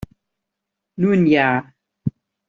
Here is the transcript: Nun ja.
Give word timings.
Nun 1.03 1.27
ja. 1.33 1.45